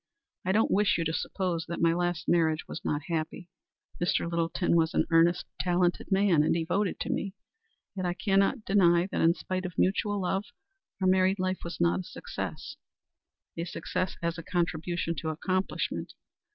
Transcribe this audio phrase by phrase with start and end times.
[0.45, 3.49] I don't wish you to suppose that my last marriage was not happy.
[4.03, 4.27] Mr.
[4.27, 7.35] Littleton was an earnest, talented man, and devoted to me.
[7.95, 10.45] Yet I cannot deny that in spite of mutual love
[11.01, 12.77] our married life was not a success
[13.55, 16.13] a success as a contribution to accomplishment.